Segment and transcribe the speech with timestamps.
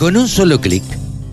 [0.00, 0.82] Con un solo clic,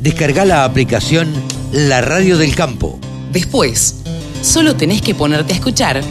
[0.02, 1.34] descarga la aplicación
[1.72, 3.00] La Radio del Campo.
[3.32, 4.04] Después,
[4.42, 6.04] solo tenés que ponerte a escuchar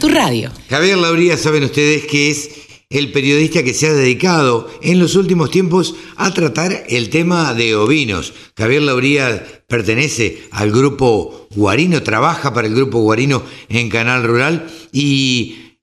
[0.00, 0.50] tu radio.
[0.70, 2.48] Javier Lauría, saben ustedes que es
[2.88, 7.76] el periodista que se ha dedicado en los últimos tiempos a tratar el tema de
[7.76, 8.32] ovinos.
[8.56, 15.76] Javier Lauría pertenece al grupo Guarino, trabaja para el grupo Guarino en Canal Rural y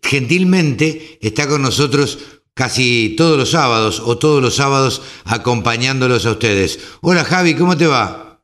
[0.00, 2.18] gentilmente está con nosotros
[2.56, 6.80] casi todos los sábados o todos los sábados acompañándolos a ustedes.
[7.02, 8.40] Hola Javi, ¿cómo te va?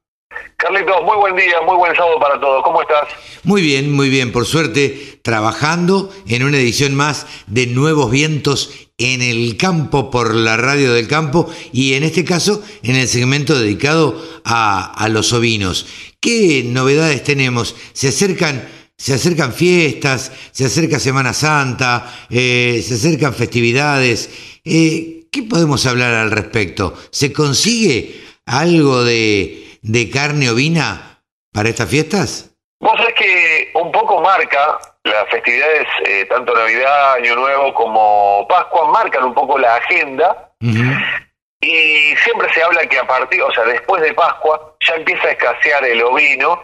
[0.58, 2.62] Carlitos, muy buen día, muy buen sábado para todos.
[2.62, 3.08] ¿Cómo estás?
[3.42, 4.30] Muy bien, muy bien.
[4.30, 10.58] Por suerte, trabajando en una edición más de Nuevos Vientos en el campo por la
[10.58, 15.86] radio del campo y en este caso en el segmento dedicado a, a los ovinos.
[16.20, 17.74] ¿Qué novedades tenemos?
[17.94, 18.68] Se acercan
[19.02, 24.60] se acercan fiestas, se acerca Semana Santa, eh, se acercan festividades.
[24.64, 26.94] Eh, ¿Qué podemos hablar al respecto?
[27.10, 31.20] ¿Se consigue algo de, de carne ovina
[31.52, 32.54] para estas fiestas?
[32.78, 38.88] Vos sabés que un poco marca las festividades, eh, tanto Navidad, Año Nuevo como Pascua,
[38.92, 40.54] marcan un poco la agenda.
[40.60, 45.32] Y siempre se habla que a partir, o sea, después de Pascua, ya empieza a
[45.32, 46.60] escasear el ovino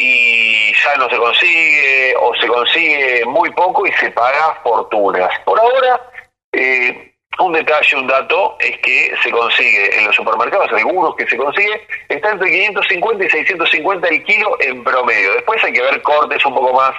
[0.00, 5.30] y ya no se consigue o se consigue muy poco y se paga fortunas.
[5.44, 6.00] Por ahora,
[6.52, 11.36] eh, un detalle, un dato, es que se consigue en los supermercados, algunos que se
[11.36, 15.34] consigue, está entre 550 y 650 el kilo en promedio.
[15.34, 16.94] Después hay que ver cortes un poco más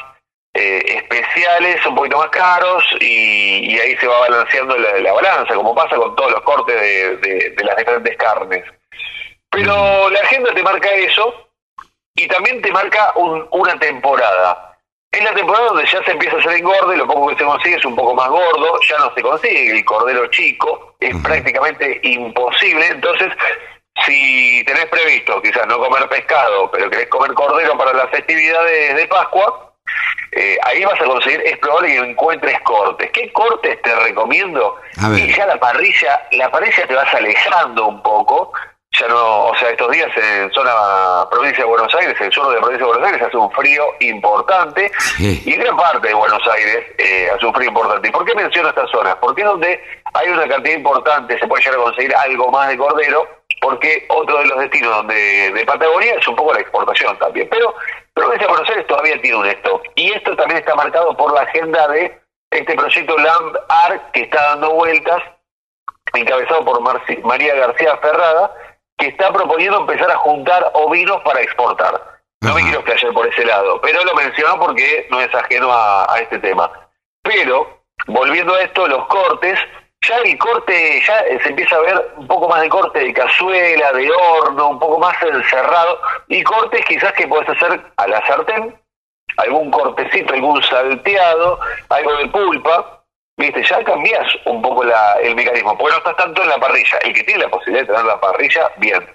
[0.53, 5.95] eh, especiales, un poquito más caros, y, ahí se va balanceando la, balanza, como pasa
[5.95, 8.63] con todos los cortes de, de las diferentes carnes.
[9.49, 11.50] Pero la agenda te marca eso,
[12.15, 14.77] y también te marca una temporada.
[15.11, 17.75] Es la temporada donde ya se empieza a hacer engorde, lo poco que se consigue
[17.75, 22.87] es un poco más gordo, ya no se consigue el cordero chico, es prácticamente imposible.
[22.87, 23.33] Entonces,
[24.05, 29.07] si tenés previsto quizás no comer pescado, pero querés comer cordero para las festividades de
[29.07, 29.73] Pascua,
[30.31, 33.11] eh, ahí vas a conseguir, es probable que encuentres cortes.
[33.11, 34.77] ¿Qué cortes te recomiendo?
[35.13, 38.53] Y ya la parrilla, la parrilla te vas alejando un poco,
[39.01, 42.55] ya no, o sea, estos días en zona provincia de Buenos Aires, el sur de
[42.55, 46.85] la provincia de Buenos Aires hace un frío importante y gran parte de Buenos Aires
[46.99, 48.07] eh, hace un frío importante.
[48.07, 49.15] ¿Y por qué menciono estas zonas?
[49.19, 52.77] Porque es donde hay una cantidad importante, se puede llegar a conseguir algo más de
[52.77, 53.27] cordero,
[53.59, 57.47] porque otro de los destinos donde de Patagonia es un poco la exportación también.
[57.49, 57.73] Pero
[58.13, 61.41] provincia de Buenos Aires todavía tiene un stock y esto también está marcado por la
[61.41, 65.23] agenda de este proyecto Land Art que está dando vueltas,
[66.13, 66.81] encabezado por
[67.23, 68.53] María García Ferrada,
[69.01, 72.21] que está proponiendo empezar a juntar ovinos para exportar.
[72.41, 76.15] No me quiero explayar por ese lado, pero lo menciono porque no es ajeno a,
[76.21, 76.71] este tema.
[77.23, 79.59] Pero, volviendo a esto, los cortes,
[80.07, 83.91] ya el corte, ya se empieza a ver un poco más de corte de cazuela,
[83.93, 88.79] de horno, un poco más encerrado, y cortes quizás que puedes hacer a la sartén,
[89.37, 91.59] algún cortecito, algún salteado,
[91.89, 93.00] algo de pulpa,
[93.41, 96.97] viste, ya cambias un poco la, el mecanismo, porque no estás tanto en la parrilla.
[97.03, 99.05] El que tiene la posibilidad de tener la parrilla, bien.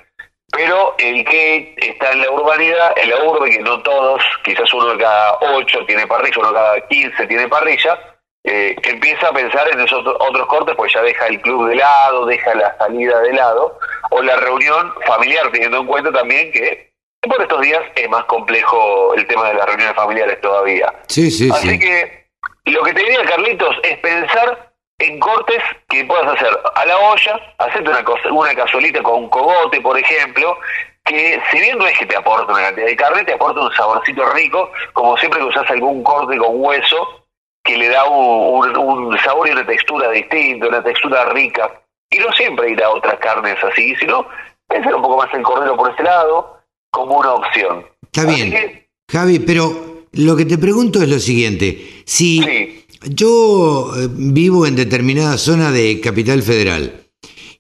[0.53, 4.93] Pero el que está en la urbanidad, en la urbe, que no todos, quizás uno
[4.93, 7.99] de cada ocho tiene parrilla, uno de cada quince tiene parrilla,
[8.45, 12.27] eh, empieza a pensar en esos otros cortes, pues ya deja el club de lado,
[12.27, 13.79] deja la salida de lado,
[14.11, 19.15] o la reunión familiar, teniendo en cuenta también que por estos días es más complejo
[19.15, 20.93] el tema de las reuniones familiares todavía.
[21.09, 22.26] Sí, sí, Así que
[22.72, 27.54] lo que te diría, Carlitos, es pensar en cortes que puedas hacer a la olla,
[27.59, 30.59] hacerte una, una cazuelita con un cogote, por ejemplo,
[31.04, 33.72] que si bien no es que te aporte una cantidad de carne, te aporta un
[33.75, 37.25] saborcito rico, como siempre que usas algún corte con hueso,
[37.62, 41.83] que le da un, sabor y una textura distinta, una textura rica.
[42.10, 44.27] Y no siempre ir a otras carnes así, sino
[44.66, 46.60] pensar un poco más en cordero por ese lado,
[46.91, 47.87] como una opción.
[48.03, 48.87] Está bien.
[49.10, 52.03] Javi, pero lo que te pregunto es lo siguiente.
[52.04, 57.04] Si yo eh, vivo en determinada zona de Capital Federal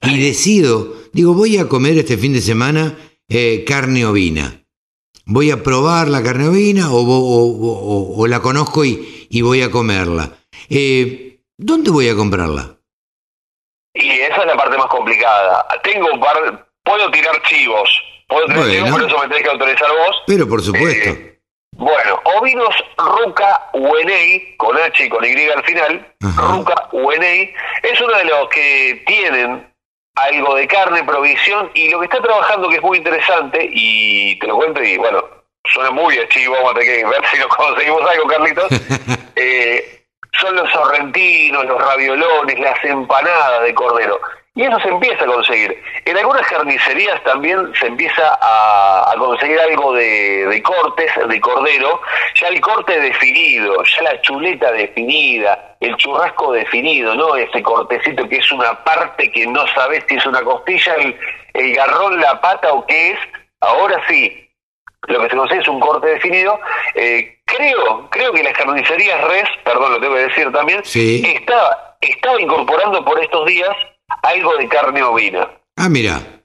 [0.02, 2.98] y decido, digo, voy a comer este fin de semana
[3.28, 4.62] eh, carne ovina.
[5.26, 10.38] ¿Voy a probar la carne ovina o, la conozco y, voy a comerla?
[10.70, 12.76] Eh, ¿Dónde voy a comprarla?
[13.92, 15.66] Y esa es la parte más complicada.
[15.82, 17.88] Tengo un par, puedo tirar chivos,
[18.28, 20.16] puedo tirar chivos, por eso me tenés que autorizar vos.
[20.26, 21.35] Pero por supuesto.
[21.78, 28.16] Bueno, ovinos Ruca Uenei, con H y con Y al final, Ruca Uenei, es uno
[28.16, 29.72] de los que tienen
[30.14, 34.46] algo de carne, provisión, y lo que está trabajando que es muy interesante, y te
[34.46, 35.22] lo cuento, y bueno,
[35.70, 38.68] suena muy chivo, vamos a tener que ver si nos conseguimos algo, Carlitos,
[39.36, 40.06] eh,
[40.40, 44.18] son los sorrentinos, los raviolones, las empanadas de cordero.
[44.56, 45.82] Y eso se empieza a conseguir.
[46.06, 52.00] En algunas carnicerías también se empieza a, conseguir algo de, cortes, de cordero,
[52.40, 57.36] ya el corte definido, ya la chuleta definida, el churrasco definido, ¿no?
[57.36, 61.18] Ese cortecito que es una parte que no sabes si es una costilla, el,
[61.52, 63.18] el garrón, la pata o qué es.
[63.60, 64.50] Ahora sí,
[65.02, 66.58] lo que se consigue es un corte definido.
[66.94, 72.40] Eh, creo, creo que las carnicerías res, perdón, lo tengo que decir también, está, estaba
[72.40, 73.76] incorporando por estos días
[74.08, 75.48] algo de carne ovina.
[75.76, 76.42] Ah, mira.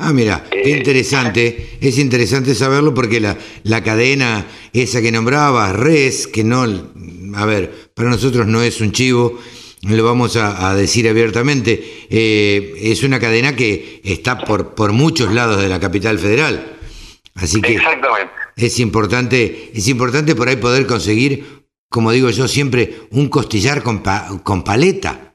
[0.00, 1.78] Ah, mira, qué eh, interesante.
[1.80, 6.62] Es interesante saberlo porque la, la cadena esa que nombraba, Res, que no,
[7.34, 9.40] a ver, para nosotros no es un chivo,
[9.82, 15.60] lo vamos a, decir abiertamente, eh, es una cadena que está por, por muchos lados
[15.60, 16.78] de la capital federal.
[17.34, 18.32] Así que Exactamente.
[18.56, 24.02] es importante, es importante por ahí poder conseguir, como digo yo siempre, un costillar con,
[24.44, 25.27] con paleta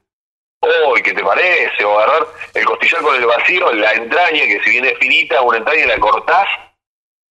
[1.04, 1.86] ¿qué te parece?
[1.86, 5.88] O agarrar el costillar con el vacío, la entraña, que si viene finita, una entraña
[5.88, 6.48] la cortás,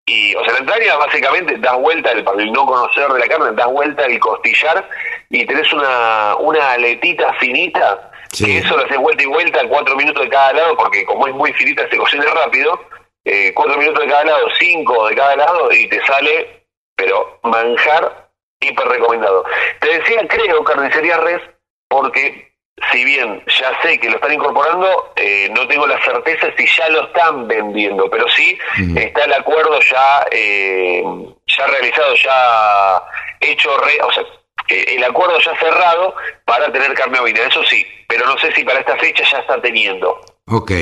[0.06, 3.28] y, o sea, la entraña básicamente das vuelta, el, para el no conocer de la
[3.28, 4.88] carne, das vuelta el costillar
[5.30, 10.24] y tenés una, una aletita finita, que eso lo haces vuelta y vuelta, cuatro minutos
[10.24, 12.80] de cada lado, porque como es muy finita se cocina rápido,
[13.24, 16.66] eh, cuatro minutos de cada lado, cinco de cada lado, y te sale,
[16.96, 18.28] pero manjar
[18.60, 19.44] hiper recomendado.
[19.80, 21.42] Te decía, creo, carnicería res,
[21.88, 22.51] porque
[22.90, 26.88] si bien ya sé que lo están incorporando, eh, no tengo la certeza si ya
[26.88, 28.58] lo están vendiendo, pero sí
[28.96, 31.02] está el acuerdo ya eh,
[31.46, 33.02] ya realizado, ya
[33.40, 34.24] hecho, o sea,
[34.68, 36.14] el acuerdo ya cerrado
[36.44, 39.60] para tener carne ovina, eso sí, pero no sé si para esta fecha ya está
[39.60, 40.20] teniendo.
[40.46, 40.72] Ok.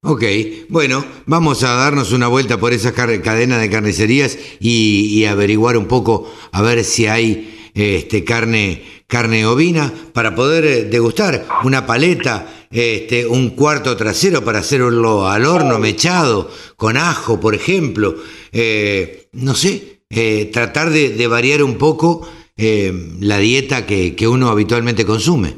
[0.00, 0.22] Ok,
[0.68, 5.88] bueno, vamos a darnos una vuelta por esa cadena de carnicerías y, y averiguar un
[5.88, 12.46] poco a ver si hay este, carne carne ovina para poder eh, degustar una paleta,
[12.70, 18.14] este, un cuarto trasero para hacerlo al horno mechado, con ajo, por ejemplo.
[18.52, 25.54] Eh, no sé, eh, tratar de, variar un poco la dieta que, uno habitualmente consume.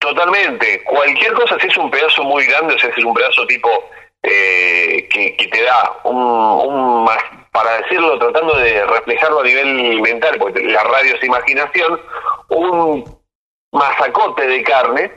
[0.00, 0.82] Totalmente.
[0.82, 3.68] Cualquier cosa, si es un pedazo muy grande, o sea, si es un pedazo tipo
[4.22, 7.06] que, te da un, un,
[7.52, 12.00] para decirlo, tratando de reflejarlo a nivel mental, porque la radio es imaginación,
[12.50, 13.04] un
[13.72, 15.10] masacote de carne,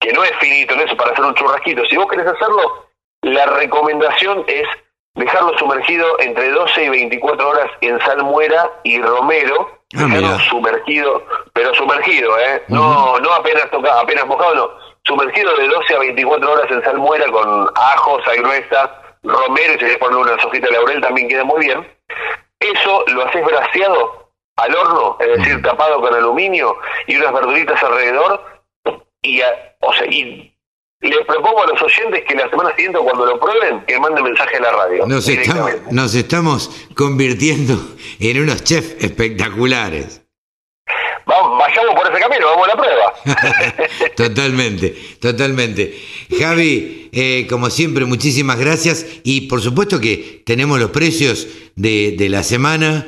[0.00, 1.84] que no es finito en eso para hacer un churrasquito.
[1.86, 2.86] Si vos querés hacerlo,
[3.22, 4.66] la recomendación es
[5.14, 11.74] dejarlo sumergido entre 12 y 24 horas en salmuera y romero, ah, dejarlo sumergido, pero
[11.74, 12.62] sumergido, ¿eh?
[12.68, 14.70] No, no apenas tocado, apenas mojado, no.
[15.04, 19.78] Sumergido de 12 a 24 horas en salmuera con ajo, sal gruesa, romero y si
[19.78, 21.86] querés poner una sojita de laurel también queda muy bien.
[22.60, 24.17] Eso lo haces braseado
[24.58, 26.76] al horno, es decir, tapado con aluminio
[27.06, 28.40] y unas verduritas alrededor.
[29.22, 29.40] Y,
[29.80, 30.54] o sea, y
[31.00, 34.56] les propongo a los oyentes que la semana siguiente, cuando lo prueben, que manden mensaje
[34.56, 35.06] a la radio.
[35.06, 37.74] Nos estamos, nos estamos convirtiendo
[38.18, 40.22] en unos chefs espectaculares.
[41.24, 44.10] Vamos, vayamos por ese camino, vamos a la prueba.
[44.16, 45.94] totalmente, totalmente.
[46.36, 51.46] Javi, eh, como siempre, muchísimas gracias y por supuesto que tenemos los precios
[51.76, 53.06] de, de la semana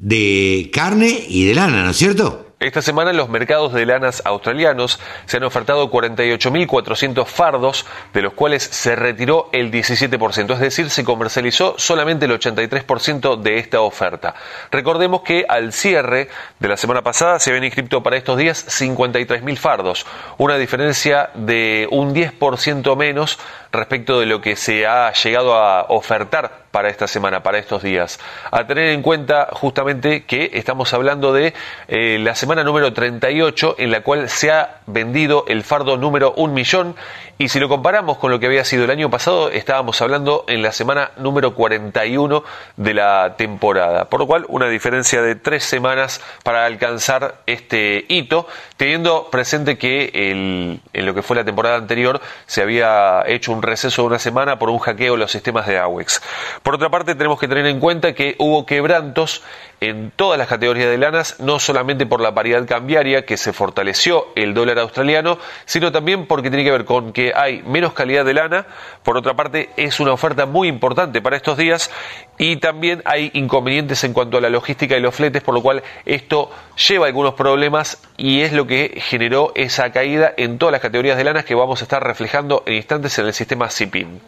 [0.00, 2.48] de carne y de lana, ¿no es cierto?
[2.60, 8.64] Esta semana los mercados de lanas australianos se han ofertado 48.400 fardos, de los cuales
[8.64, 14.34] se retiró el 17%, es decir, se comercializó solamente el 83% de esta oferta.
[14.72, 19.56] Recordemos que al cierre de la semana pasada se habían inscrito para estos días 53.000
[19.56, 20.04] fardos,
[20.36, 23.38] una diferencia de un 10% menos
[23.70, 28.18] respecto de lo que se ha llegado a ofertar para esta semana, para estos días.
[28.50, 31.54] A tener en cuenta justamente que estamos hablando de
[31.88, 36.54] eh, la semana número 38 en la cual se ha vendido el fardo número un
[36.54, 36.94] millón
[37.40, 40.60] y si lo comparamos con lo que había sido el año pasado estábamos hablando en
[40.60, 42.42] la semana número 41
[42.76, 44.06] de la temporada.
[44.06, 50.10] Por lo cual una diferencia de tres semanas para alcanzar este hito teniendo presente que
[50.14, 54.58] en lo que fue la temporada anterior se había hecho un receso de una semana
[54.58, 56.20] por un hackeo en los sistemas de AWEX.
[56.62, 59.42] Por otra parte, tenemos que tener en cuenta que hubo quebrantos
[59.80, 64.26] en todas las categorías de lanas, no solamente por la paridad cambiaria que se fortaleció
[64.34, 68.34] el dólar australiano, sino también porque tiene que ver con que hay menos calidad de
[68.34, 68.66] lana,
[69.04, 71.90] por otra parte es una oferta muy importante para estos días
[72.38, 75.82] y también hay inconvenientes en cuanto a la logística y los fletes, por lo cual
[76.04, 76.50] esto
[76.88, 81.24] lleva algunos problemas y es lo que generó esa caída en todas las categorías de
[81.24, 84.20] lanas que vamos a estar reflejando en instantes en el sistema CIPIN.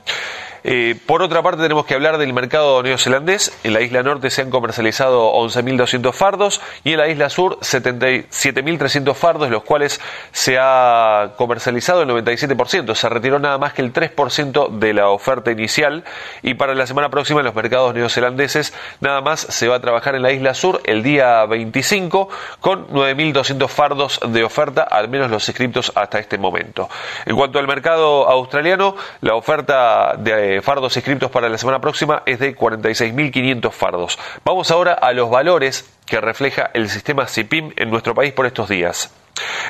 [0.64, 3.52] Eh, por otra parte, tenemos que hablar del mercado neozelandés.
[3.64, 9.14] En la isla norte se han comercializado 11.200 fardos y en la isla sur 77.300
[9.14, 10.00] fardos, los cuales
[10.32, 12.94] se ha comercializado el 97%.
[12.94, 16.04] Se retiró nada más que el 3% de la oferta inicial
[16.42, 20.14] y para la semana próxima en los mercados neozelandeses nada más se va a trabajar
[20.14, 22.28] en la isla sur el día 25
[22.60, 26.88] con 9.200 fardos de oferta, al menos los inscriptos hasta este momento.
[27.24, 32.38] En cuanto al mercado australiano, la oferta de fardos inscriptos para la semana próxima es
[32.38, 34.18] de 46.500 fardos.
[34.44, 38.68] Vamos ahora a los valores que refleja el sistema CIPIM en nuestro país por estos
[38.68, 39.12] días.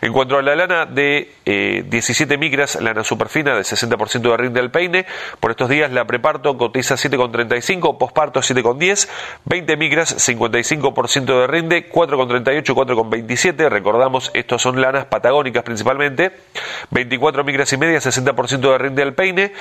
[0.02, 4.60] En cuanto a la lana de 17 eh, micras, lana superfina de 60% de rinde
[4.60, 5.06] al peine,
[5.40, 9.08] por estos días la preparto cotiza 7,35, posparto 7,10,
[9.44, 16.32] 20 micras 55% de rinde, 4,38 y 4,27, recordamos, estos son lanas patagónicas principalmente,
[16.90, 19.52] 24 micras y media 60% de rinde al peine,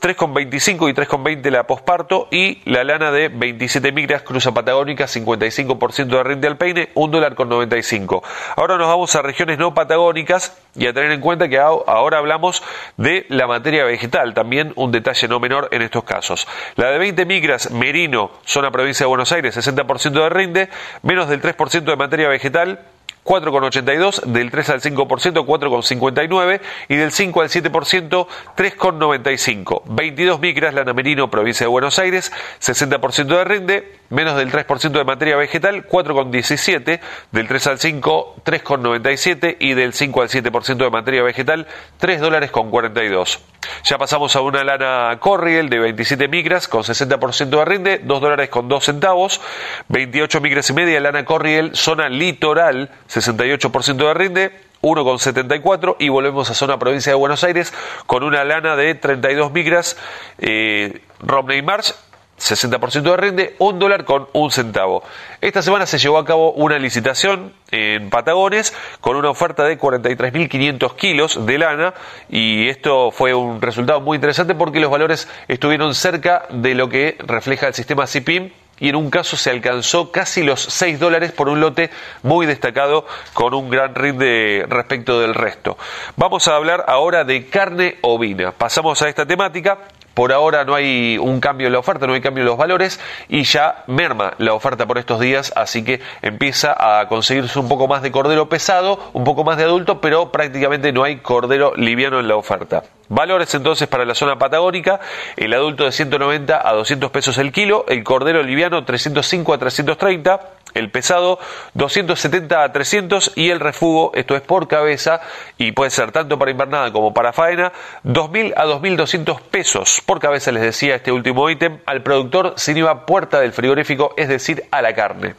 [0.00, 2.28] 3,25 y 3,20 la posparto.
[2.30, 7.34] Y la lana de 27 micras cruza patagónica 55% de rinde al peine, 1 dólar
[7.34, 8.22] con 95.
[8.56, 9.22] Ahora nos vamos a
[9.56, 12.62] no patagónicas y a tener en cuenta que ahora hablamos
[12.96, 16.46] de la materia vegetal, también un detalle no menor en estos casos.
[16.76, 20.68] La de 20 micras, Merino, zona provincia de Buenos Aires, 60% de rinde,
[21.02, 22.80] menos del 3% de materia vegetal,
[23.28, 25.06] 4,82, del 3 al 5%,
[25.44, 29.82] 4,59 y del 5 al 7%, 3,95.
[29.84, 32.32] 22 micras, lana merino, provincia de Buenos Aires,
[32.62, 39.56] 60% de rinde, menos del 3% de materia vegetal, 4,17, del 3 al 5, 3,97
[39.60, 41.66] y del 5 al 7% de materia vegetal,
[41.98, 43.40] 3 dólares con 42.
[43.84, 48.48] Ya pasamos a una lana Corriel de 27 micras con 60% de rinde, 2 dólares
[48.48, 49.40] con 2 centavos,
[49.88, 56.54] 28 micras y media lana Corriel, zona litoral, 68% de rinde, 1,74 y volvemos a
[56.54, 57.72] zona provincia de Buenos Aires
[58.06, 59.96] con una lana de 32 micras,
[60.38, 61.94] eh, Romney March,
[62.38, 65.02] 60% de rinde, un dólar con un centavo.
[65.40, 70.96] Esta semana se llevó a cabo una licitación en Patagones con una oferta de 43.500
[70.96, 71.94] kilos de lana
[72.28, 77.16] y esto fue un resultado muy interesante porque los valores estuvieron cerca de lo que
[77.20, 81.48] refleja el sistema CIPIM y en un caso se alcanzó casi los 6 dólares por
[81.48, 81.90] un lote
[82.22, 85.76] muy destacado con un gran rinde respecto del resto.
[86.16, 88.52] Vamos a hablar ahora de carne ovina.
[88.52, 89.78] Pasamos a esta temática
[90.18, 92.98] por ahora no hay un cambio en la oferta, no hay cambio en los valores
[93.28, 97.86] y ya merma la oferta por estos días, así que empieza a conseguirse un poco
[97.86, 102.18] más de cordero pesado, un poco más de adulto, pero prácticamente no hay cordero liviano
[102.18, 102.82] en la oferta.
[103.08, 105.00] Valores entonces para la zona patagónica,
[105.36, 110.40] el adulto de 190 a 200 pesos el kilo, el cordero liviano 305 a 330,
[110.74, 111.38] el pesado
[111.72, 115.22] 270 a 300 y el refugo, esto es por cabeza
[115.56, 117.72] y puede ser tanto para invernada como para faena,
[118.04, 123.06] 2.000 a 2.200 pesos por cabeza, les decía este último ítem, al productor sin IVA
[123.06, 125.34] puerta del frigorífico, es decir, a la carne.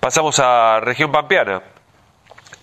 [0.00, 1.73] Pasamos a región pampeana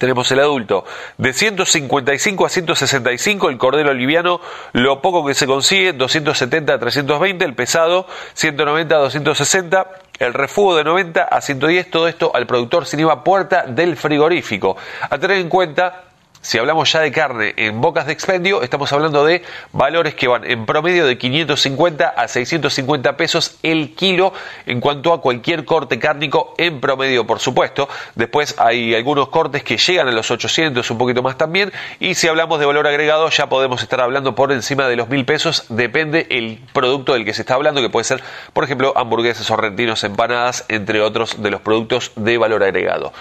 [0.02, 0.84] tenemos el adulto
[1.20, 4.42] de 155 a 165, el cordero liviano,
[4.74, 10.76] lo poco que se consigue, 270 a 320, el pesado, 190 a 260, el refugo
[10.76, 14.76] de 90 a 110, todo esto al productor sin IVA puerta del frigorífico.
[15.08, 16.06] A tener en cuenta
[16.42, 19.44] si hablamos ya de carne en bocas de expendio, estamos hablando de
[19.74, 24.34] valores que van en promedio de 550 a 650 pesos el kilo
[24.66, 27.88] en cuanto a cualquier corte cárnico en promedio, por supuesto.
[28.16, 31.72] Después hay algunos cortes que llegan a los 800, un poquito más también.
[32.00, 35.26] Y si hablamos de valor agregado, ya podemos estar hablando por encima de los mil
[35.26, 35.66] pesos.
[35.70, 40.04] Depende el producto del que se está hablando, que puede ser, por ejemplo, hamburguesas, sorrentinos,
[40.04, 43.14] empanadas, entre otros de los productos de valor agregado.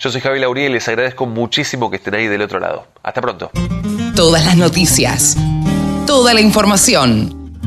[0.00, 2.58] Yo soy Javi Lauría y les agradezco muchísimo que estén ahí del otro
[3.02, 3.50] Hasta pronto.
[4.14, 5.36] Todas las noticias,
[6.06, 7.58] toda la información.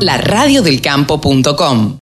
[0.00, 1.98] La radiodelcampo.com